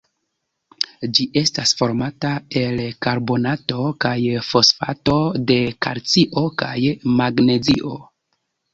Ĝi 1.17 1.25
estas 1.41 1.73
formata 1.81 2.31
el 2.63 2.81
karbonato 3.07 3.85
kaj 4.07 4.17
fosfato 4.49 5.21
de 5.53 5.61
kalcio 5.89 6.49
kaj 6.67 6.77
magnezio. 7.25 7.99